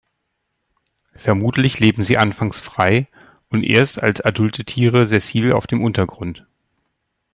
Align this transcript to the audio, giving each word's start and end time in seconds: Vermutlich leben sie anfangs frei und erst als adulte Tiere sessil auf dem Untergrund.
Vermutlich 1.13 1.77
leben 1.79 2.01
sie 2.01 2.17
anfangs 2.17 2.59
frei 2.59 3.07
und 3.49 3.61
erst 3.63 4.01
als 4.01 4.19
adulte 4.19 4.65
Tiere 4.65 5.05
sessil 5.05 5.53
auf 5.53 5.67
dem 5.67 5.83
Untergrund. 5.83 6.47